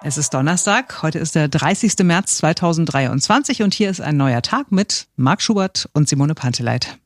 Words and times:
Es 0.00 0.16
ist 0.16 0.32
Donnerstag, 0.32 1.02
heute 1.02 1.18
ist 1.18 1.34
der 1.34 1.48
30. 1.48 2.04
März 2.04 2.36
2023 2.38 3.62
und 3.62 3.74
hier 3.74 3.90
ist 3.90 4.00
ein 4.00 4.16
neuer 4.16 4.42
Tag 4.42 4.70
mit 4.70 5.08
Marc 5.16 5.42
Schubert 5.42 5.88
und 5.92 6.08
Simone 6.08 6.36
Panteleit. 6.36 6.98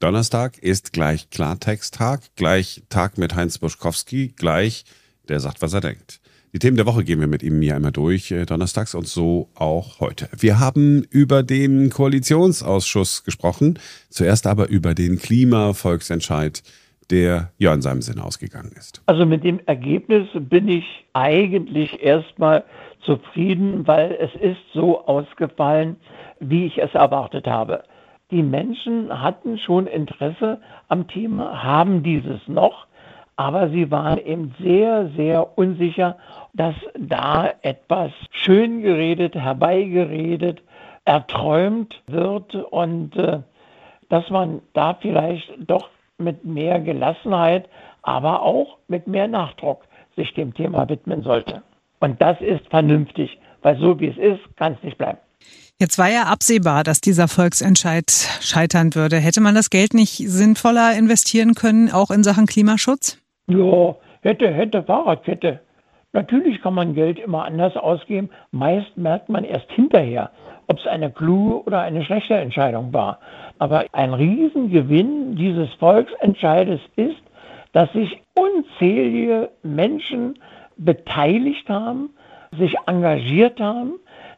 Donnerstag 0.00 0.58
ist 0.58 0.92
gleich 0.92 1.30
Klartext-Tag, 1.30 2.22
gleich 2.34 2.82
Tag 2.88 3.18
mit 3.18 3.36
Heinz 3.36 3.58
Buschkowski, 3.58 4.34
gleich 4.36 4.84
der 5.28 5.38
sagt, 5.38 5.62
was 5.62 5.72
er 5.74 5.80
denkt. 5.80 6.20
Die 6.52 6.58
Themen 6.58 6.76
der 6.76 6.86
Woche 6.86 7.04
gehen 7.04 7.20
wir 7.20 7.28
mit 7.28 7.44
ihm 7.44 7.62
ja 7.62 7.76
immer 7.76 7.92
durch, 7.92 8.32
äh, 8.32 8.46
donnerstags 8.46 8.94
und 8.94 9.06
so 9.06 9.48
auch 9.54 10.00
heute. 10.00 10.28
Wir 10.36 10.58
haben 10.58 11.04
über 11.10 11.44
den 11.44 11.90
Koalitionsausschuss 11.90 13.22
gesprochen, 13.22 13.78
zuerst 14.10 14.46
aber 14.46 14.68
über 14.68 14.94
den 14.94 15.18
Klimavolksentscheid 15.18 16.62
der 17.10 17.50
ja 17.58 17.72
in 17.72 17.82
seinem 17.82 18.02
Sinn 18.02 18.20
ausgegangen 18.20 18.72
ist. 18.76 19.02
Also 19.06 19.26
mit 19.26 19.44
dem 19.44 19.60
Ergebnis 19.66 20.28
bin 20.34 20.68
ich 20.68 21.06
eigentlich 21.12 22.02
erstmal 22.02 22.64
zufrieden, 23.00 23.86
weil 23.86 24.16
es 24.20 24.34
ist 24.40 24.60
so 24.72 25.06
ausgefallen, 25.06 25.96
wie 26.40 26.66
ich 26.66 26.78
es 26.78 26.94
erwartet 26.94 27.46
habe. 27.46 27.84
Die 28.30 28.42
Menschen 28.42 29.22
hatten 29.22 29.58
schon 29.58 29.86
Interesse 29.86 30.60
am 30.88 31.06
Thema, 31.08 31.62
haben 31.62 32.02
dieses 32.02 32.40
noch, 32.48 32.86
aber 33.36 33.68
sie 33.70 33.90
waren 33.90 34.18
eben 34.18 34.54
sehr, 34.60 35.10
sehr 35.16 35.58
unsicher, 35.58 36.16
dass 36.52 36.74
da 36.98 37.50
etwas 37.62 38.12
schön 38.30 38.82
geredet, 38.82 39.34
herbeigeredet, 39.34 40.62
erträumt 41.04 42.02
wird 42.06 42.54
und 42.54 43.16
äh, 43.16 43.40
dass 44.08 44.30
man 44.30 44.62
da 44.72 44.94
vielleicht 44.94 45.52
doch 45.58 45.88
mit 46.18 46.44
mehr 46.44 46.80
Gelassenheit, 46.80 47.68
aber 48.02 48.42
auch 48.42 48.78
mit 48.88 49.06
mehr 49.06 49.28
Nachdruck 49.28 49.84
sich 50.16 50.32
dem 50.34 50.54
Thema 50.54 50.88
widmen 50.88 51.22
sollte. 51.22 51.62
Und 52.00 52.20
das 52.20 52.40
ist 52.40 52.66
vernünftig, 52.68 53.38
weil 53.62 53.78
so 53.78 53.98
wie 53.98 54.08
es 54.08 54.18
ist, 54.18 54.56
kann 54.56 54.74
es 54.74 54.82
nicht 54.82 54.98
bleiben. 54.98 55.18
Jetzt 55.80 55.98
war 55.98 56.08
ja 56.08 56.24
absehbar, 56.24 56.84
dass 56.84 57.00
dieser 57.00 57.26
Volksentscheid 57.26 58.10
scheitern 58.40 58.94
würde. 58.94 59.16
Hätte 59.16 59.40
man 59.40 59.54
das 59.54 59.70
Geld 59.70 59.92
nicht 59.92 60.16
sinnvoller 60.18 60.96
investieren 60.96 61.54
können, 61.54 61.90
auch 61.90 62.10
in 62.10 62.22
Sachen 62.22 62.46
Klimaschutz? 62.46 63.18
Ja, 63.48 63.96
hätte, 64.22 64.52
hätte, 64.52 64.84
Fahrradkette. 64.84 65.60
Natürlich 66.12 66.62
kann 66.62 66.74
man 66.74 66.94
Geld 66.94 67.18
immer 67.18 67.44
anders 67.44 67.76
ausgeben. 67.76 68.30
Meist 68.52 68.96
merkt 68.96 69.28
man 69.28 69.42
erst 69.42 69.70
hinterher, 69.72 70.30
ob 70.68 70.78
es 70.78 70.86
eine 70.86 71.10
kluge 71.10 71.64
oder 71.64 71.80
eine 71.80 72.04
schlechte 72.04 72.34
Entscheidung 72.34 72.92
war. 72.92 73.18
Aber 73.58 73.84
ein 73.92 74.14
Riesengewinn 74.14 75.36
dieses 75.36 75.72
Volksentscheides 75.74 76.80
ist, 76.96 77.22
dass 77.72 77.92
sich 77.92 78.20
unzählige 78.34 79.50
Menschen 79.62 80.38
beteiligt 80.76 81.68
haben, 81.68 82.10
sich 82.58 82.74
engagiert 82.86 83.60
haben, 83.60 83.94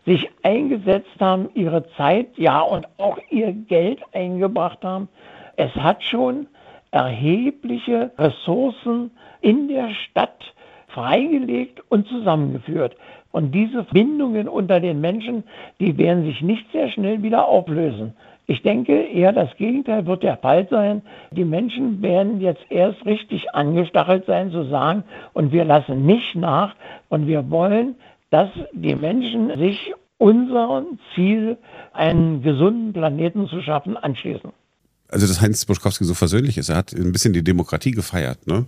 sich 0.06 0.28
eingesetzt 0.42 1.20
haben, 1.20 1.50
ihre 1.54 1.88
Zeit, 1.96 2.28
ja 2.36 2.60
und 2.60 2.86
auch 2.98 3.18
ihr 3.30 3.52
Geld 3.52 4.00
eingebracht 4.12 4.84
haben. 4.84 5.08
Es 5.56 5.74
hat 5.74 6.02
schon 6.04 6.46
erhebliche 6.92 8.12
Ressourcen 8.18 9.10
in 9.40 9.68
der 9.68 9.90
Stadt 9.90 10.54
freigelegt 10.88 11.82
und 11.90 12.06
zusammengeführt. 12.08 12.96
Und 13.32 13.52
diese 13.52 13.82
Bindungen 13.82 14.48
unter 14.48 14.80
den 14.80 15.00
Menschen, 15.00 15.44
die 15.78 15.98
werden 15.98 16.24
sich 16.24 16.40
nicht 16.40 16.70
sehr 16.72 16.88
schnell 16.88 17.22
wieder 17.22 17.46
auflösen. 17.46 18.14
Ich 18.46 18.62
denke, 18.62 18.92
eher 18.92 19.32
das 19.32 19.56
Gegenteil 19.56 20.06
wird 20.06 20.22
der 20.22 20.36
Fall 20.36 20.68
sein. 20.70 21.02
Die 21.32 21.44
Menschen 21.44 22.00
werden 22.00 22.40
jetzt 22.40 22.62
erst 22.70 23.04
richtig 23.04 23.52
angestachelt 23.54 24.24
sein 24.26 24.52
zu 24.52 24.64
sagen, 24.68 25.02
und 25.32 25.52
wir 25.52 25.64
lassen 25.64 26.06
nicht 26.06 26.36
nach 26.36 26.74
und 27.08 27.26
wir 27.26 27.50
wollen, 27.50 27.96
dass 28.30 28.50
die 28.72 28.94
Menschen 28.94 29.56
sich 29.58 29.92
unserem 30.18 30.98
Ziel, 31.14 31.58
einen 31.92 32.42
gesunden 32.42 32.92
Planeten 32.92 33.48
zu 33.48 33.60
schaffen, 33.62 33.96
anschließen. 33.96 34.50
Also, 35.08 35.26
dass 35.26 35.40
Heinz 35.40 35.64
Buschkowski 35.64 36.04
so 36.04 36.14
versöhnlich 36.14 36.58
ist, 36.58 36.68
er 36.68 36.76
hat 36.76 36.92
ein 36.92 37.12
bisschen 37.12 37.32
die 37.32 37.44
Demokratie 37.44 37.92
gefeiert, 37.92 38.46
ne? 38.46 38.66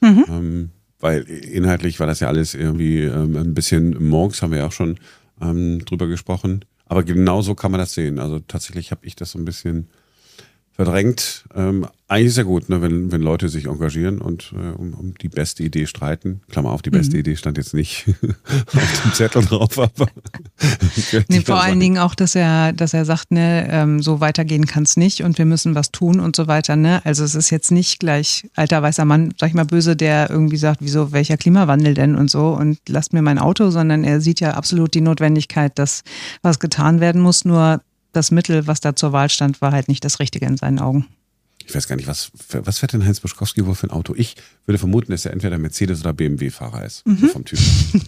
Mhm. 0.00 0.24
Ähm, 0.28 0.70
weil 1.00 1.22
inhaltlich 1.22 2.00
war 2.00 2.06
das 2.06 2.20
ja 2.20 2.28
alles 2.28 2.54
irgendwie 2.54 3.02
ähm, 3.02 3.36
ein 3.36 3.54
bisschen 3.54 4.08
morgens, 4.08 4.42
haben 4.42 4.52
wir 4.52 4.58
ja 4.58 4.66
auch 4.66 4.72
schon 4.72 4.98
ähm, 5.40 5.84
drüber 5.84 6.06
gesprochen. 6.06 6.64
Aber 6.88 7.02
genau 7.04 7.42
so 7.42 7.54
kann 7.54 7.70
man 7.70 7.80
das 7.80 7.94
sehen. 7.94 8.18
Also 8.18 8.38
tatsächlich 8.40 8.90
habe 8.90 9.06
ich 9.06 9.14
das 9.16 9.32
so 9.32 9.38
ein 9.38 9.44
bisschen 9.44 9.88
verdrängt. 10.78 11.44
Ähm, 11.56 11.88
eigentlich 12.06 12.28
ist 12.28 12.36
ja 12.36 12.44
gut, 12.44 12.68
ne, 12.68 12.80
wenn, 12.80 13.10
wenn 13.10 13.20
Leute 13.20 13.48
sich 13.48 13.66
engagieren 13.66 14.20
und 14.20 14.54
äh, 14.54 14.78
um, 14.78 14.94
um 14.94 15.14
die 15.14 15.28
beste 15.28 15.64
Idee 15.64 15.86
streiten. 15.86 16.40
Klammer 16.48 16.70
auf, 16.70 16.82
die 16.82 16.90
beste 16.90 17.16
mhm. 17.16 17.20
Idee 17.20 17.34
stand 17.36 17.58
jetzt 17.58 17.74
nicht 17.74 18.06
auf 18.22 19.02
dem 19.02 19.12
Zettel 19.12 19.44
drauf, 19.44 19.76
aber. 19.76 20.06
nee, 21.28 21.40
vor 21.40 21.60
allen 21.60 21.80
Dingen 21.80 21.98
auch, 21.98 22.14
dass 22.14 22.36
er, 22.36 22.72
dass 22.72 22.94
er 22.94 23.04
sagt, 23.04 23.32
ne, 23.32 23.66
ähm, 23.68 24.00
so 24.00 24.20
weitergehen 24.20 24.66
kann 24.66 24.84
es 24.84 24.96
nicht 24.96 25.24
und 25.24 25.36
wir 25.36 25.46
müssen 25.46 25.74
was 25.74 25.90
tun 25.90 26.20
und 26.20 26.36
so 26.36 26.46
weiter. 26.46 26.76
Ne? 26.76 27.04
Also 27.04 27.24
es 27.24 27.34
ist 27.34 27.50
jetzt 27.50 27.72
nicht 27.72 27.98
gleich 27.98 28.48
alter 28.54 28.80
weißer 28.80 29.04
Mann, 29.04 29.34
sag 29.36 29.48
ich 29.48 29.54
mal 29.54 29.64
böse, 29.64 29.96
der 29.96 30.30
irgendwie 30.30 30.58
sagt, 30.58 30.78
wieso, 30.80 31.10
welcher 31.10 31.36
Klimawandel 31.36 31.94
denn 31.94 32.14
und 32.14 32.30
so 32.30 32.50
und 32.50 32.78
lasst 32.88 33.12
mir 33.12 33.22
mein 33.22 33.40
Auto, 33.40 33.70
sondern 33.70 34.04
er 34.04 34.20
sieht 34.20 34.38
ja 34.38 34.52
absolut 34.52 34.94
die 34.94 35.00
Notwendigkeit, 35.00 35.76
dass 35.76 36.04
was 36.42 36.60
getan 36.60 37.00
werden 37.00 37.20
muss. 37.20 37.44
Nur 37.44 37.80
das 38.18 38.30
Mittel, 38.30 38.66
was 38.66 38.80
da 38.80 38.94
zur 38.94 39.12
Wahl 39.12 39.30
stand, 39.30 39.62
war 39.62 39.72
halt 39.72 39.88
nicht 39.88 40.04
das 40.04 40.18
Richtige 40.18 40.46
in 40.46 40.56
seinen 40.56 40.78
Augen. 40.78 41.06
Ich 41.64 41.74
weiß 41.74 41.86
gar 41.86 41.96
nicht, 41.96 42.08
was, 42.08 42.30
was 42.52 42.78
fährt 42.78 42.94
denn 42.94 43.04
Heinz 43.04 43.20
Buschkowski 43.20 43.64
wohl 43.66 43.74
für 43.74 43.86
ein 43.86 43.90
Auto? 43.90 44.14
Ich 44.16 44.36
würde 44.66 44.78
vermuten, 44.78 45.12
dass 45.12 45.24
er 45.24 45.32
entweder 45.32 45.58
Mercedes- 45.58 46.00
oder 46.00 46.12
BMW-Fahrer 46.12 46.84
ist. 46.84 47.06
Mhm. 47.06 47.28
vom 47.28 47.44
Typ. 47.44 47.58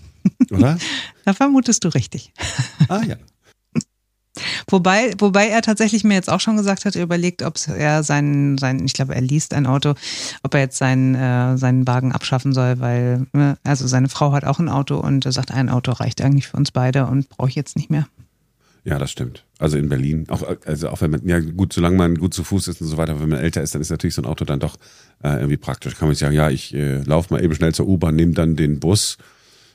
oder? 0.50 0.78
Da 1.24 1.34
vermutest 1.34 1.84
du 1.84 1.88
richtig. 1.88 2.32
Ah 2.88 3.02
ja. 3.06 3.16
Wobei, 4.68 5.12
wobei 5.18 5.48
er 5.48 5.60
tatsächlich 5.60 6.04
mir 6.04 6.14
jetzt 6.14 6.30
auch 6.30 6.40
schon 6.40 6.56
gesagt 6.56 6.84
hat, 6.84 6.96
er 6.96 7.02
überlegt, 7.02 7.42
ob 7.42 7.56
er 7.68 8.02
seinen, 8.02 8.56
seinen 8.58 8.86
ich 8.86 8.94
glaube, 8.94 9.14
er 9.14 9.20
liest 9.20 9.52
ein 9.52 9.66
Auto, 9.66 9.94
ob 10.42 10.54
er 10.54 10.60
jetzt 10.60 10.78
seinen, 10.78 11.14
äh, 11.14 11.58
seinen 11.58 11.86
Wagen 11.86 12.12
abschaffen 12.12 12.52
soll, 12.52 12.78
weil, 12.80 13.26
ne, 13.32 13.58
also 13.64 13.86
seine 13.86 14.08
Frau 14.08 14.32
hat 14.32 14.44
auch 14.44 14.58
ein 14.58 14.68
Auto 14.68 14.98
und 14.98 15.26
er 15.26 15.32
sagt, 15.32 15.50
ein 15.50 15.68
Auto 15.68 15.92
reicht 15.92 16.22
eigentlich 16.22 16.48
für 16.48 16.56
uns 16.56 16.70
beide 16.70 17.06
und 17.06 17.28
brauche 17.28 17.48
ich 17.48 17.56
jetzt 17.56 17.76
nicht 17.76 17.90
mehr. 17.90 18.06
Ja, 18.84 18.98
das 18.98 19.10
stimmt. 19.10 19.44
Also 19.58 19.76
in 19.76 19.88
Berlin, 19.88 20.26
auch, 20.28 20.42
also 20.64 20.88
auch 20.88 21.00
wenn 21.02 21.10
man, 21.10 21.26
ja 21.26 21.38
gut, 21.38 21.72
solange 21.72 21.96
man 21.96 22.16
gut 22.16 22.32
zu 22.32 22.44
Fuß 22.44 22.68
ist 22.68 22.80
und 22.80 22.86
so 22.86 22.96
weiter, 22.96 23.20
wenn 23.20 23.28
man 23.28 23.38
älter 23.38 23.62
ist, 23.62 23.74
dann 23.74 23.82
ist 23.82 23.90
natürlich 23.90 24.14
so 24.14 24.22
ein 24.22 24.26
Auto 24.26 24.44
dann 24.44 24.60
doch 24.60 24.76
äh, 25.22 25.34
irgendwie 25.34 25.58
praktisch. 25.58 25.96
Kann 25.96 26.08
man 26.08 26.14
sagen, 26.14 26.34
ja, 26.34 26.48
ich 26.48 26.74
äh, 26.74 27.02
laufe 27.02 27.34
mal 27.34 27.44
eben 27.44 27.54
schnell 27.54 27.74
zur 27.74 27.86
U-Bahn, 27.86 28.16
nehme 28.16 28.32
dann 28.32 28.56
den 28.56 28.80
Bus. 28.80 29.18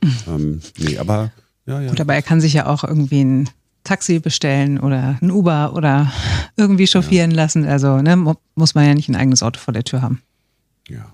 ähm, 0.27 0.61
nee, 0.79 0.97
aber 0.97 1.31
ja, 1.67 1.81
ja. 1.81 1.89
Gut, 1.89 2.01
aber 2.01 2.15
er 2.15 2.21
kann 2.21 2.41
sich 2.41 2.53
ja 2.53 2.67
auch 2.67 2.83
irgendwie 2.83 3.23
ein 3.23 3.49
Taxi 3.83 4.19
bestellen 4.19 4.79
oder 4.79 5.17
ein 5.21 5.31
Uber 5.31 5.73
oder 5.73 6.11
irgendwie 6.57 6.87
chauffieren 6.87 7.31
ja. 7.31 7.37
lassen. 7.37 7.65
Also 7.65 8.01
ne, 8.01 8.35
muss 8.55 8.75
man 8.75 8.85
ja 8.85 8.93
nicht 8.93 9.09
ein 9.09 9.15
eigenes 9.15 9.43
Auto 9.43 9.59
vor 9.59 9.73
der 9.73 9.83
Tür 9.83 10.01
haben. 10.01 10.21
Ja. 10.89 11.13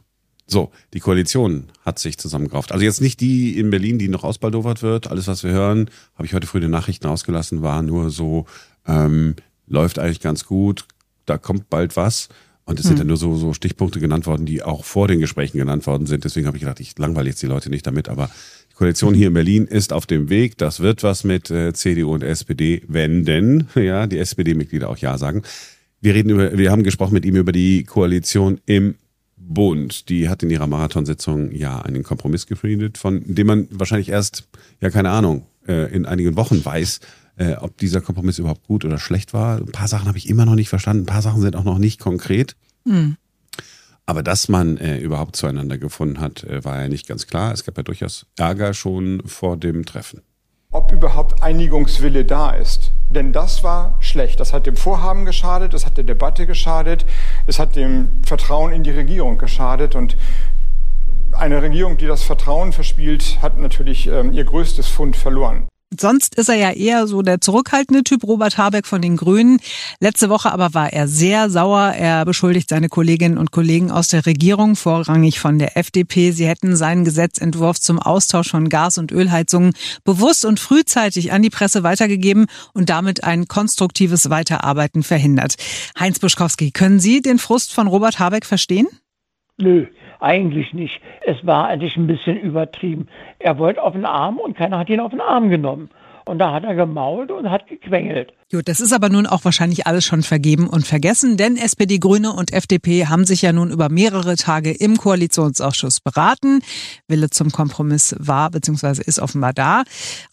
So, 0.52 0.70
die 0.94 1.00
Koalition 1.00 1.70
hat 1.86 1.98
sich 1.98 2.18
zusammengerauft. 2.18 2.74
Also 2.74 2.84
jetzt 2.84 3.00
nicht 3.00 3.22
die 3.22 3.58
in 3.58 3.70
Berlin, 3.70 3.98
die 3.98 4.10
noch 4.10 4.26
ausbaldowert 4.26 4.84
wird. 4.84 5.10
Alles, 5.10 5.28
was 5.28 5.46
wir 5.46 5.52
hören, 5.52 5.90
habe 6.16 6.26
ich 6.26 6.34
heute 6.34 6.46
früh 6.46 6.58
in 6.58 6.64
den 6.64 6.72
Nachrichten 6.72 7.08
ausgelassen, 7.08 7.62
war 7.62 7.82
nur 7.82 8.10
so, 8.10 8.48
ähm, 8.86 9.36
läuft 9.66 9.98
eigentlich 9.98 10.20
ganz 10.20 10.46
gut, 10.46 10.86
da 11.26 11.38
kommt 11.38 11.70
bald 11.70 11.96
was. 11.96 12.28
Und 12.66 12.80
es 12.80 12.84
hm. 12.84 12.90
sind 12.90 13.00
ja 13.00 13.06
nur 13.06 13.16
so, 13.16 13.36
so 13.38 13.54
Stichpunkte 13.54 14.02
genannt 14.02 14.26
worden, 14.28 14.46
die 14.46 14.62
auch 14.62 14.84
vor 14.84 15.08
den 15.08 15.22
Gesprächen 15.22 15.58
genannt 15.58 15.88
worden 15.88 16.06
sind. 16.06 16.26
Deswegen 16.26 16.48
habe 16.48 16.58
ich 16.58 16.64
gedacht, 16.64 16.82
ich 16.82 16.98
langweile 16.98 17.30
jetzt 17.30 17.42
die 17.42 17.48
Leute 17.48 17.70
nicht 17.70 17.88
damit. 17.88 18.10
Aber 18.10 18.30
die 18.72 18.76
Koalition 18.76 19.14
hier 19.14 19.28
in 19.28 19.34
Berlin 19.34 19.68
ist 19.68 19.94
auf 19.94 20.06
dem 20.06 20.30
Weg. 20.30 20.58
Das 20.58 20.82
wird 20.82 21.02
was 21.02 21.24
mit 21.24 21.50
äh, 21.50 21.72
CDU 21.72 22.14
und 22.14 22.24
SPD, 22.24 22.82
wenn 22.90 23.24
denn, 23.24 23.68
ja, 23.76 24.06
die 24.06 24.18
SPD-Mitglieder 24.18 24.90
auch 24.90 24.98
Ja 24.98 25.18
sagen. 25.18 25.44
Wir 26.02 26.14
reden 26.14 26.30
über, 26.30 26.58
wir 26.58 26.72
haben 26.72 26.84
gesprochen 26.84 27.14
mit 27.14 27.24
ihm 27.24 27.38
über 27.38 27.54
die 27.54 27.86
Koalition 27.86 28.60
im 28.66 28.96
Bund, 29.48 30.10
die 30.10 30.30
hat 30.30 30.44
in 30.44 30.50
ihrer 30.50 30.68
Marathonsitzung 30.68 31.52
ja 31.52 31.82
einen 31.82 32.04
Kompromiss 32.04 32.48
gefriedet, 32.48 32.98
von 32.98 33.22
dem 33.26 33.48
man 33.48 33.68
wahrscheinlich 33.72 34.10
erst, 34.10 34.48
ja 34.80 34.90
keine 34.90 35.10
Ahnung, 35.10 35.46
äh, 35.68 35.94
in 35.94 36.06
einigen 36.06 36.36
Wochen 36.36 36.64
weiß, 36.64 37.00
äh, 37.38 37.54
ob 37.56 37.78
dieser 37.78 38.02
Kompromiss 38.02 38.40
überhaupt 38.40 38.68
gut 38.68 38.86
oder 38.86 38.98
schlecht 38.98 39.34
war. 39.34 39.58
Ein 39.58 39.72
paar 39.72 39.88
Sachen 39.88 40.08
habe 40.08 40.18
ich 40.18 40.30
immer 40.30 40.46
noch 40.46 40.56
nicht 40.56 40.70
verstanden, 40.70 41.04
ein 41.04 41.08
paar 41.08 41.22
Sachen 41.22 41.42
sind 41.42 41.56
auch 41.56 41.64
noch 41.64 41.80
nicht 41.80 42.00
konkret. 42.00 42.56
Mhm. 42.86 43.18
Aber 44.06 44.24
dass 44.24 44.50
man 44.50 44.78
äh, 44.78 44.98
überhaupt 44.98 45.36
zueinander 45.36 45.78
gefunden 45.78 46.20
hat, 46.20 46.44
äh, 46.44 46.64
war 46.64 46.82
ja 46.82 46.88
nicht 46.88 47.08
ganz 47.08 47.28
klar. 47.28 47.54
Es 47.54 47.64
gab 47.64 47.78
ja 47.78 47.84
durchaus 47.84 48.26
Ärger 48.38 48.74
schon 48.74 49.22
vor 49.26 49.58
dem 49.58 49.86
Treffen 49.86 50.22
überhaupt 50.92 51.42
Einigungswille 51.42 52.26
da 52.26 52.52
ist. 52.52 52.92
Denn 53.10 53.34
das 53.34 53.64
war 53.64 53.98
schlecht. 54.00 54.40
Das 54.40 54.54
hat 54.54 54.66
dem 54.66 54.78
Vorhaben 54.78 55.26
geschadet, 55.26 55.74
das 55.74 55.86
hat 55.86 55.98
der 55.98 56.04
Debatte 56.04 56.48
geschadet, 56.48 57.06
es 57.46 57.60
hat 57.60 57.76
dem 57.76 58.24
Vertrauen 58.26 58.72
in 58.72 58.84
die 58.84 58.92
Regierung 58.92 59.38
geschadet. 59.38 59.96
Und 59.96 60.16
eine 61.34 61.62
Regierung, 61.62 61.98
die 61.98 62.08
das 62.08 62.24
Vertrauen 62.24 62.72
verspielt, 62.72 63.40
hat 63.42 63.58
natürlich 63.58 64.08
ähm, 64.08 64.34
ihr 64.34 64.46
größtes 64.46 64.88
Fund 64.88 65.16
verloren. 65.16 65.68
Sonst 66.00 66.36
ist 66.36 66.48
er 66.48 66.56
ja 66.56 66.72
eher 66.72 67.06
so 67.06 67.22
der 67.22 67.42
zurückhaltende 67.42 68.04
Typ, 68.04 68.24
Robert 68.24 68.58
Habeck 68.58 68.88
von 68.88 69.02
den 69.02 69.18
Grünen. 69.18 69.60
Letzte 70.00 70.30
Woche 70.30 70.52
aber 70.52 70.74
war 70.74 70.94
er 70.94 71.10
sehr 71.10 71.50
sauer. 71.50 71.94
Er 71.98 72.24
beschuldigt 72.24 72.70
seine 72.70 72.88
Kolleginnen 72.88 73.38
und 73.38 73.52
Kollegen 73.52 73.92
aus 73.92 74.08
der 74.08 74.26
Regierung, 74.26 74.78
vorrangig 74.78 75.42
von 75.42 75.60
der 75.60 75.78
FDP. 75.78 76.32
Sie 76.32 76.48
hätten 76.48 76.78
seinen 76.78 77.04
Gesetzentwurf 77.04 77.80
zum 77.82 78.00
Austausch 78.00 78.52
von 78.52 78.70
Gas- 78.70 78.98
und 78.98 79.12
Ölheizungen 79.12 79.74
bewusst 80.06 80.46
und 80.46 80.62
frühzeitig 80.62 81.34
an 81.34 81.42
die 81.42 81.50
Presse 81.50 81.84
weitergegeben 81.84 82.46
und 82.74 82.90
damit 82.90 83.26
ein 83.26 83.50
konstruktives 83.50 84.30
Weiterarbeiten 84.30 85.04
verhindert. 85.04 85.56
Heinz 86.00 86.20
Buschkowski, 86.20 86.72
können 86.72 87.02
Sie 87.02 87.22
den 87.22 87.38
Frust 87.38 87.74
von 87.74 87.88
Robert 87.88 88.18
Habeck 88.18 88.46
verstehen? 88.46 88.88
Nö, 89.58 89.88
eigentlich 90.22 90.74
nicht. 90.74 91.02
Es 91.26 91.46
war 91.46 91.68
eigentlich 91.68 91.98
ein 91.98 92.08
bisschen 92.08 92.38
übertrieben. 92.38 93.08
Er 93.40 93.58
wollte 93.58 93.84
auf 93.84 93.94
den 93.94 94.06
Arm 94.06 94.38
und 94.38 94.56
keiner 94.56 94.80
hat 94.80 94.90
ihn 94.90 95.00
auf 95.00 95.12
den 95.12 95.22
Arm 95.22 95.50
genommen. 95.50 95.90
Und 96.26 96.40
da 96.40 96.54
hat 96.54 96.64
er 96.64 96.76
gemault 96.76 97.32
und 97.32 97.50
hat 97.50 97.68
gequengelt. 97.68 98.34
Gut, 98.52 98.68
das 98.68 98.82
ist 98.82 98.92
aber 98.92 99.08
nun 99.08 99.28
auch 99.28 99.46
wahrscheinlich 99.46 99.88
alles 99.88 100.04
schon 100.04 100.24
vergeben 100.24 100.68
und 100.68 100.86
vergessen, 100.86 101.38
denn 101.38 101.56
SPD, 101.56 102.00
Grüne 102.00 102.34
und 102.34 102.52
FDP 102.52 103.08
haben 103.08 103.26
sich 103.26 103.42
ja 103.42 103.54
nun 103.54 103.72
über 103.72 103.88
mehrere 103.88 104.36
Tage 104.36 104.72
im 104.72 104.98
Koalitionsausschuss 104.98 106.02
beraten. 106.02 106.60
Wille 107.08 107.30
zum 107.30 107.52
Kompromiss 107.52 108.14
war 108.20 108.52
bzw. 108.52 109.04
ist 109.06 109.20
offenbar 109.20 109.54
da. 109.54 109.84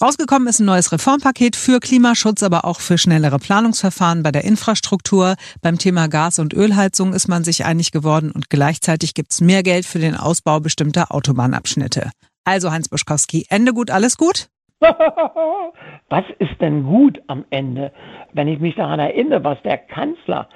Rausgekommen 0.03 0.49
ist 0.49 0.59
ein 0.59 0.67
neues 0.67 0.91
Reformpaket 0.91 1.55
für 1.55 1.79
Klimaschutz, 1.79 2.43
aber 2.43 2.65
auch 2.65 2.81
für 2.81 2.99
schnellere 2.99 3.39
Planungsverfahren 3.39 4.25
bei 4.25 4.33
der 4.33 4.43
Infrastruktur. 4.43 5.37
Beim 5.63 5.79
Thema 5.79 6.09
Gas- 6.09 6.41
und 6.41 6.55
Ölheizung 6.55 7.13
ist 7.13 7.29
man 7.29 7.45
sich 7.45 7.65
einig 7.67 7.93
geworden 7.93 8.33
und 8.33 8.51
gleichzeitig 8.51 9.15
gibt 9.15 9.31
es 9.31 9.41
mehr 9.41 9.63
Geld 9.63 9.87
für 9.87 10.01
den 10.01 10.17
Ausbau 10.17 10.59
bestimmter 10.59 11.15
Autobahnabschnitte. 11.15 12.11
Also 12.45 12.73
Heinz 12.73 12.89
Buschkowski, 12.89 13.47
Ende 13.49 13.73
gut, 13.73 13.91
alles 13.91 14.17
gut? 14.17 14.49
was 16.09 16.25
ist 16.39 16.61
denn 16.61 16.85
gut 16.85 17.21
am 17.27 17.45
Ende, 17.51 17.93
wenn 18.33 18.49
ich 18.49 18.61
mich 18.61 18.77
daran 18.77 19.01
erinnere, 19.01 19.43
was 19.43 19.61
der 19.63 19.79
Kanzler 19.79 20.49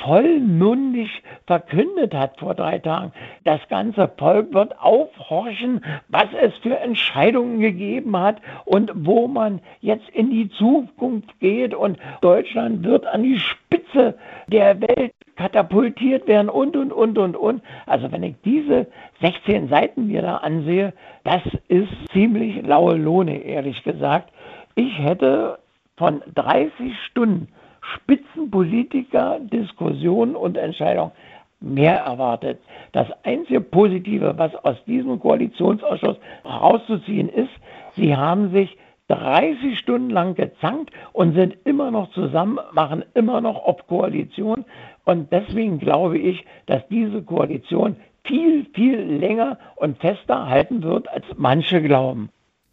vollmundig 0.00 1.22
verkündet 1.46 2.14
hat 2.14 2.38
vor 2.38 2.54
drei 2.54 2.78
Tagen. 2.78 3.12
Das 3.44 3.60
ganze 3.68 4.08
Volk 4.16 4.52
wird 4.52 4.78
aufhorchen, 4.80 5.84
was 6.08 6.26
es 6.40 6.54
für 6.62 6.78
Entscheidungen 6.78 7.60
gegeben 7.60 8.16
hat 8.18 8.36
und 8.64 8.90
wo 8.94 9.28
man 9.28 9.60
jetzt 9.80 10.08
in 10.10 10.30
die 10.30 10.50
Zukunft 10.50 11.38
geht 11.40 11.74
und 11.74 11.98
Deutschland 12.20 12.84
wird 12.84 13.06
an 13.06 13.22
die 13.22 13.38
Spitze 13.38 14.16
der 14.48 14.80
Welt 14.80 15.12
katapultiert 15.36 16.26
werden 16.26 16.48
und, 16.48 16.76
und, 16.76 16.92
und, 16.92 17.18
und, 17.18 17.36
und. 17.36 17.62
Also 17.86 18.10
wenn 18.12 18.22
ich 18.22 18.34
diese 18.44 18.86
16 19.20 19.68
Seiten 19.68 20.06
mir 20.06 20.22
da 20.22 20.36
ansehe, 20.38 20.92
das 21.24 21.42
ist 21.68 21.90
ziemlich 22.12 22.62
laue 22.66 22.96
Lohne, 22.96 23.42
ehrlich 23.42 23.82
gesagt. 23.82 24.32
Ich 24.74 24.98
hätte 24.98 25.58
von 25.96 26.22
30 26.34 26.72
Stunden 27.10 27.48
Spitzenpolitiker, 27.80 29.38
Diskussionen 29.40 30.36
und 30.36 30.56
Entscheidungen 30.56 31.12
mehr 31.60 31.98
erwartet. 31.98 32.58
Das 32.92 33.06
einzige 33.22 33.60
Positive, 33.60 34.34
was 34.36 34.54
aus 34.64 34.82
diesem 34.86 35.20
Koalitionsausschuss 35.20 36.16
herauszuziehen 36.42 37.28
ist, 37.28 37.50
sie 37.96 38.16
haben 38.16 38.50
sich 38.50 38.76
30 39.08 39.78
Stunden 39.78 40.10
lang 40.10 40.34
gezankt 40.34 40.90
und 41.12 41.34
sind 41.34 41.56
immer 41.64 41.90
noch 41.90 42.10
zusammen, 42.12 42.58
machen 42.72 43.04
immer 43.14 43.40
noch 43.40 43.64
ob 43.64 43.86
Koalition. 43.88 44.64
Und 45.04 45.32
deswegen 45.32 45.78
glaube 45.78 46.18
ich, 46.18 46.44
dass 46.66 46.86
diese 46.88 47.22
Koalition 47.22 47.96
viel, 48.24 48.66
viel 48.72 49.00
länger 49.00 49.58
und 49.76 49.98
fester 49.98 50.48
halten 50.48 50.82
wird, 50.82 51.08
als 51.08 51.24
manche 51.36 51.82
glauben. 51.82 52.30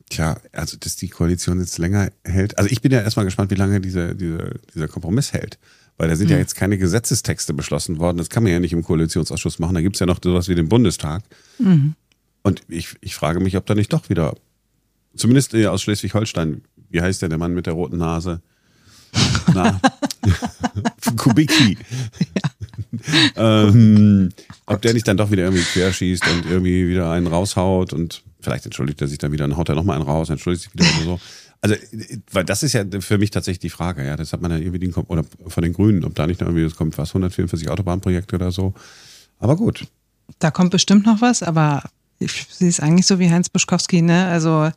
Tja, 0.10 0.40
also 0.54 0.78
dass 0.78 0.96
die 0.96 1.10
Koalition 1.10 1.60
jetzt 1.60 1.78
länger 1.78 2.12
hält. 2.24 2.58
Also 2.58 2.70
ich 2.72 2.82
bin 2.82 2.92
ja 2.92 3.02
erstmal 3.02 3.26
gespannt, 3.26 3.52
wie 3.52 3.56
lange 3.56 3.82
diese, 3.82 4.16
diese, 4.16 4.60
dieser 4.74 4.88
Kompromiss 4.88 5.34
hält. 5.34 5.58
Weil 5.98 6.10
da 6.10 6.16
sind 6.16 6.28
hm. 6.28 6.34
ja 6.34 6.40
jetzt 6.40 6.56
keine 6.56 6.78
Gesetzestexte 6.78 7.54
beschlossen 7.54 7.98
worden. 7.98 8.18
Das 8.18 8.30
kann 8.30 8.44
man 8.44 8.52
ja 8.52 8.60
nicht 8.60 8.74
im 8.74 8.84
Koalitionsausschuss 8.84 9.60
machen. 9.60 9.74
Da 9.74 9.82
gibt 9.82 9.96
es 9.96 10.00
ja 10.00 10.06
noch 10.06 10.20
sowas 10.24 10.48
wie 10.48 10.56
den 10.56 10.70
Bundestag. 10.70 11.24
Mhm. 11.58 11.96
Und 12.44 12.62
ich, 12.70 12.96
ich 13.02 13.16
frage 13.16 13.40
mich, 13.40 13.58
ob 13.58 13.66
da 13.66 13.76
nicht 13.76 13.92
doch 13.92 14.10
wieder, 14.10 14.36
zumindest 15.16 15.54
aus 15.56 15.82
Schleswig-Holstein, 15.82 16.62
wie 16.90 17.02
heißt 17.02 17.22
der, 17.22 17.30
der 17.30 17.38
Mann 17.38 17.54
mit 17.54 17.66
der 17.66 17.74
roten 17.74 17.98
Nase? 17.98 18.42
Na, 19.54 19.82
Kubicki. 21.18 21.78
Ähm, 23.36 24.30
ob 24.66 24.82
der 24.82 24.94
nicht 24.94 25.08
dann 25.08 25.18
doch 25.18 25.32
wieder 25.32 25.44
irgendwie 25.44 25.64
querschießt 25.64 26.24
und 26.28 26.46
irgendwie 26.46 26.88
wieder 26.88 27.12
einen 27.12 27.28
raushaut 27.28 27.94
und 27.94 28.24
vielleicht 28.48 28.66
entschuldigt 28.66 29.02
er 29.02 29.08
sich 29.08 29.18
dann 29.18 29.34
wieder 29.34 29.46
und 29.46 29.58
haut 29.58 29.68
er 29.68 29.76
nochmal 29.76 29.98
einen 29.98 30.06
raus, 30.06 30.30
entschuldigt 30.30 30.64
sich 30.64 30.74
wieder 30.74 30.86
oder 30.86 31.04
so. 31.04 31.20
Also, 31.60 31.76
weil 32.32 32.46
das 32.46 32.64
ist 32.64 32.74
ja 32.74 32.86
für 33.00 33.18
mich 33.18 33.32
tatsächlich 33.32 33.60
die 33.60 33.70
Frage, 33.70 34.06
ja. 34.06 34.16
Das 34.16 34.32
hat 34.32 34.42
man 34.42 34.52
ja 34.52 34.58
irgendwie 34.58 34.80
den, 34.80 34.94
oder 34.94 35.26
von 35.48 35.64
den 35.64 35.74
Grünen, 35.74 36.06
ob 36.06 36.16
da 36.16 36.28
nicht 36.28 36.40
noch 36.40 36.48
irgendwie 36.48 36.64
das 36.64 36.76
kommt, 36.76 36.98
was, 36.98 37.10
144 37.10 37.70
Autobahnprojekte 37.70 38.36
oder 38.36 38.52
so. 38.52 38.74
Aber 39.40 39.56
gut. 39.58 39.88
Da 40.40 40.52
kommt 40.52 40.72
bestimmt 40.72 41.06
noch 41.06 41.20
was, 41.20 41.44
aber 41.44 41.84
ich 42.20 42.48
sehe 42.50 42.70
es 42.70 42.80
eigentlich 42.80 43.06
so 43.06 43.20
wie 43.20 43.30
Heinz 43.30 43.50
Buschkowski, 43.50 44.02
ne? 44.02 44.28
Also, 44.28 44.72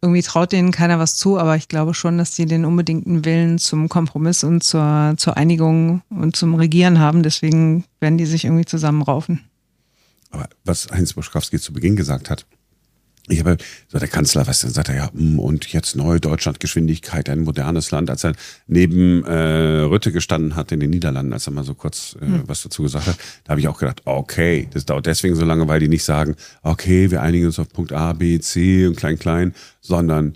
irgendwie 0.00 0.22
traut 0.22 0.52
denen 0.52 0.70
keiner 0.70 0.98
was 0.98 1.16
zu, 1.16 1.38
aber 1.38 1.56
ich 1.56 1.68
glaube 1.68 1.92
schon, 1.92 2.16
dass 2.16 2.34
die 2.34 2.46
den 2.46 2.64
unbedingten 2.64 3.26
Willen 3.26 3.58
zum 3.58 3.90
Kompromiss 3.90 4.42
und 4.42 4.62
zur, 4.62 5.14
zur 5.18 5.36
Einigung 5.36 6.00
und 6.08 6.36
zum 6.36 6.54
Regieren 6.54 6.98
haben. 6.98 7.22
Deswegen 7.22 7.84
werden 8.00 8.16
die 8.16 8.24
sich 8.24 8.46
irgendwie 8.46 8.64
zusammenraufen. 8.64 9.40
Aber 10.30 10.48
was 10.64 10.88
Heinz 10.90 11.12
Buschkowski 11.12 11.58
zu 11.58 11.72
Beginn 11.72 11.96
gesagt 11.96 12.30
hat, 12.30 12.46
ich 13.28 13.40
habe 13.40 13.56
so 13.88 13.98
der 13.98 14.08
Kanzler, 14.08 14.46
was 14.46 14.60
dann 14.60 14.70
sagt 14.70 14.88
er 14.88 14.96
ja, 14.96 15.12
hm, 15.12 15.38
und 15.38 15.72
jetzt 15.72 15.96
neue 15.96 16.20
Deutschlandgeschwindigkeit, 16.20 17.28
ein 17.28 17.40
modernes 17.40 17.90
Land, 17.90 18.10
als 18.10 18.24
er 18.24 18.32
neben 18.66 19.24
äh, 19.24 19.82
Rütte 19.82 20.12
gestanden 20.12 20.56
hat 20.56 20.72
in 20.72 20.80
den 20.80 20.90
Niederlanden, 20.90 21.32
als 21.32 21.46
er 21.46 21.52
mal 21.52 21.64
so 21.64 21.74
kurz 21.74 22.16
äh, 22.20 22.26
hm. 22.26 22.42
was 22.46 22.62
dazu 22.62 22.82
gesagt 22.82 23.06
hat, 23.06 23.16
da 23.44 23.50
habe 23.50 23.60
ich 23.60 23.68
auch 23.68 23.78
gedacht, 23.78 24.02
okay, 24.04 24.68
das 24.72 24.86
dauert 24.86 25.06
deswegen 25.06 25.36
so 25.36 25.44
lange, 25.44 25.68
weil 25.68 25.80
die 25.80 25.88
nicht 25.88 26.04
sagen, 26.04 26.36
okay, 26.62 27.10
wir 27.10 27.22
einigen 27.22 27.46
uns 27.46 27.58
auf 27.58 27.68
Punkt 27.68 27.92
A, 27.92 28.12
B, 28.12 28.38
C 28.40 28.86
und 28.86 28.96
klein, 28.96 29.18
klein, 29.18 29.54
sondern 29.80 30.34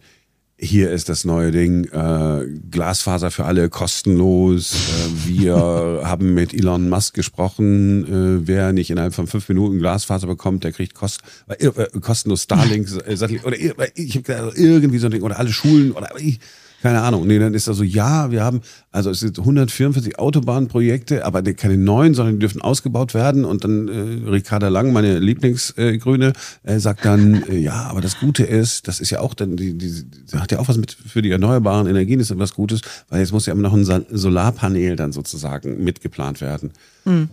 hier 0.56 0.90
ist 0.90 1.08
das 1.08 1.24
neue 1.24 1.50
Ding, 1.50 1.84
äh, 1.84 2.46
Glasfaser 2.70 3.30
für 3.30 3.44
alle 3.44 3.68
kostenlos. 3.68 4.74
Äh, 4.74 5.28
wir 5.28 5.54
haben 6.04 6.34
mit 6.34 6.54
Elon 6.54 6.88
Musk 6.88 7.14
gesprochen, 7.14 8.04
äh, 8.04 8.46
wer 8.46 8.72
nicht 8.72 8.90
innerhalb 8.90 9.14
von 9.14 9.26
fünf 9.26 9.48
Minuten 9.48 9.78
Glasfaser 9.78 10.26
bekommt, 10.26 10.64
der 10.64 10.72
kriegt 10.72 10.94
kost, 10.94 11.20
äh, 11.48 11.70
kostenlos 12.00 12.42
Starlink 12.42 12.88
äh, 13.06 13.38
oder 13.44 13.56
ich 13.96 14.16
habe 14.16 14.52
irgendwie 14.54 14.98
so 14.98 15.08
ein 15.08 15.12
Ding 15.12 15.22
oder 15.22 15.38
alle 15.38 15.52
Schulen 15.52 15.92
oder 15.92 16.10
ich, 16.18 16.38
keine 16.84 17.00
Ahnung. 17.00 17.26
Nee, 17.26 17.38
dann 17.38 17.54
ist 17.54 17.66
er 17.66 17.72
so, 17.72 17.82
ja, 17.82 18.30
wir 18.30 18.44
haben, 18.44 18.60
also 18.92 19.08
es 19.08 19.20
sind 19.20 19.38
144 19.38 20.18
Autobahnprojekte, 20.18 21.24
aber 21.24 21.42
keine 21.54 21.78
neuen, 21.78 22.12
sondern 22.12 22.34
die 22.34 22.40
dürfen 22.40 22.60
ausgebaut 22.60 23.14
werden. 23.14 23.46
Und 23.46 23.64
dann 23.64 23.88
äh, 23.88 24.28
Ricarda 24.28 24.68
Lang, 24.68 24.92
meine 24.92 25.18
Lieblingsgrüne, 25.18 26.34
äh, 26.62 26.78
sagt 26.78 27.06
dann, 27.06 27.42
äh, 27.44 27.56
ja, 27.56 27.84
aber 27.84 28.02
das 28.02 28.20
Gute 28.20 28.44
ist, 28.44 28.86
das 28.86 29.00
ist 29.00 29.08
ja 29.08 29.20
auch 29.20 29.32
dann, 29.32 29.56
die, 29.56 29.78
die, 29.78 30.04
die 30.04 30.36
hat 30.36 30.52
ja 30.52 30.58
auch 30.58 30.68
was 30.68 30.76
mit 30.76 30.92
für 30.92 31.22
die 31.22 31.30
erneuerbaren 31.30 31.86
Energien, 31.86 32.20
ist 32.20 32.30
etwas 32.30 32.52
Gutes, 32.52 32.82
weil 33.08 33.20
jetzt 33.20 33.32
muss 33.32 33.46
ja 33.46 33.54
immer 33.54 33.62
noch 33.62 33.72
ein 33.72 34.04
Solarpanel 34.10 34.96
dann 34.96 35.12
sozusagen 35.12 35.82
mitgeplant 35.82 36.42
werden. 36.42 36.72
Mhm. 37.06 37.30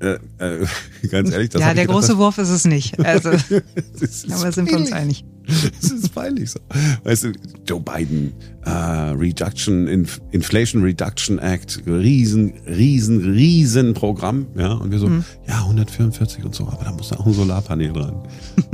Äh, 0.00 0.18
äh, 0.36 0.66
ganz 1.10 1.32
ehrlich, 1.32 1.48
das 1.48 1.62
Ja, 1.62 1.72
der 1.72 1.86
gedacht, 1.86 2.00
große 2.00 2.18
Wurf 2.18 2.36
ist 2.36 2.50
es 2.50 2.66
nicht. 2.66 3.00
Also, 3.02 3.30
aber 4.30 4.52
sind 4.52 4.70
wir 4.70 4.76
uns 4.76 4.92
einig. 4.92 5.24
Das 5.80 5.90
ist 5.90 6.14
peinlich 6.14 6.50
so. 6.50 6.60
Weißt 7.04 7.24
du, 7.24 7.32
Joe 7.66 7.80
Biden, 7.80 8.32
uh, 8.66 9.14
Reduction, 9.14 9.86
Inf 9.86 10.20
Inflation 10.30 10.82
Reduction 10.82 11.38
Act, 11.38 11.82
riesen, 11.86 12.54
riesen, 12.66 13.32
riesen 13.32 13.94
Programm, 13.94 14.46
ja, 14.56 14.72
und 14.72 14.90
wir 14.90 14.98
so, 14.98 15.08
mhm. 15.08 15.24
ja, 15.46 15.60
144 15.60 16.44
und 16.44 16.54
so, 16.54 16.66
aber 16.66 16.84
da 16.84 16.92
muss 16.92 17.10
da 17.10 17.16
auch 17.16 17.26
ein 17.26 17.32
Solarpanel 17.32 17.92
dran. 17.92 18.22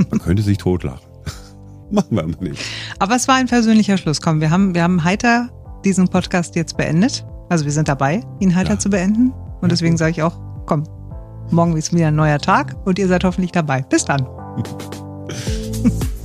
Man 0.09 0.19
könnte 0.19 0.43
sich 0.43 0.57
totlachen. 0.57 1.07
Machen 1.91 2.15
wir 2.15 2.23
aber 2.23 2.41
nicht. 2.41 2.61
Aber 2.99 3.15
es 3.15 3.27
war 3.27 3.35
ein 3.35 3.47
persönlicher 3.47 3.97
Schluss. 3.97 4.21
Komm, 4.21 4.39
wir 4.39 4.49
haben, 4.49 4.73
wir 4.73 4.83
haben 4.83 5.03
heiter 5.03 5.49
diesen 5.83 6.07
Podcast 6.07 6.55
jetzt 6.55 6.77
beendet. 6.77 7.25
Also 7.49 7.65
wir 7.65 7.71
sind 7.71 7.89
dabei, 7.89 8.21
ihn 8.39 8.55
heiter 8.55 8.73
ja. 8.73 8.79
zu 8.79 8.89
beenden. 8.89 9.33
Und 9.61 9.71
deswegen 9.71 9.97
sage 9.97 10.11
ich 10.11 10.23
auch, 10.23 10.39
komm, 10.65 10.83
morgen 11.51 11.75
ist 11.75 11.93
wieder 11.93 12.07
ein 12.07 12.15
neuer 12.15 12.39
Tag 12.39 12.75
und 12.85 12.97
ihr 12.97 13.09
seid 13.09 13.25
hoffentlich 13.25 13.51
dabei. 13.51 13.81
Bis 13.81 14.05
dann. 14.05 14.25